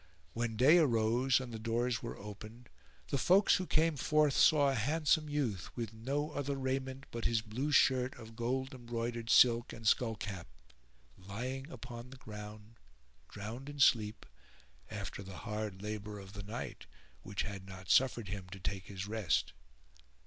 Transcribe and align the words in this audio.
When 0.33 0.57
day 0.57 0.79
arose 0.79 1.39
and 1.39 1.53
the 1.53 1.59
doors 1.59 2.01
were 2.01 2.17
opened, 2.17 2.69
the 3.09 3.19
folks 3.19 3.57
who 3.57 3.67
came 3.67 3.95
forth 3.95 4.33
saw 4.33 4.69
a 4.71 4.73
handsome 4.73 5.29
youth, 5.29 5.69
with 5.77 5.93
no 5.93 6.31
other 6.31 6.55
raiment 6.57 7.05
but 7.11 7.25
his 7.25 7.43
blue 7.43 7.71
shirt 7.71 8.15
of 8.17 8.35
gold 8.35 8.73
embroidered 8.73 9.29
silk 9.29 9.71
and 9.73 9.87
skull 9.87 10.15
cap,[FN#431] 10.15 11.27
lying 11.27 11.69
upon 11.69 12.09
the 12.09 12.17
ground 12.17 12.79
drowned 13.29 13.69
in 13.69 13.77
sleep 13.79 14.25
after 14.89 15.21
the 15.21 15.37
hard 15.45 15.83
labour 15.83 16.17
of 16.17 16.33
the 16.33 16.41
night 16.41 16.87
which 17.21 17.43
had 17.43 17.67
not 17.67 17.91
suffered 17.91 18.27
him 18.29 18.49
to 18.49 18.59
take 18.59 18.85
his 18.87 19.05
rest. 19.07 19.53